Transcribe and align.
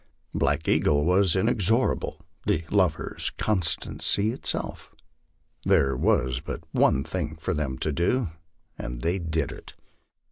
Black 0.33 0.67
Eagle 0.67 1.05
was 1.05 1.35
inexorable 1.35 2.21
the 2.47 2.63
lovers, 2.71 3.29
constancy 3.37 4.31
itself. 4.31 4.91
There 5.63 5.95
was 5.95 6.39
but 6.39 6.63
one 6.71 7.03
thing 7.03 7.35
for 7.35 7.53
them 7.53 7.77
to 7.77 7.91
do, 7.91 8.29
and 8.79 9.03
they 9.03 9.19
did 9.19 9.51
it. 9.51 9.75